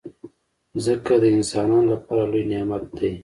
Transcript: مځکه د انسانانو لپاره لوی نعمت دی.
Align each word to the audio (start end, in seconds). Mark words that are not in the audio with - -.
مځکه 0.73 1.13
د 1.23 1.25
انسانانو 1.37 1.89
لپاره 1.93 2.23
لوی 2.31 2.43
نعمت 2.51 2.83
دی. 2.99 3.13